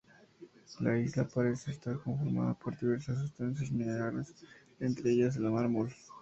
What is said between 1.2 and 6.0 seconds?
parece estar conformada por diversas sustancias minerales, entre ellas el mármol.